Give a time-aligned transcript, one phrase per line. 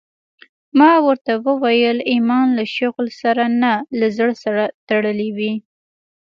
[0.79, 5.53] ما ورته وويل ايمان له شغل سره نه له زړه سره تړلى وي.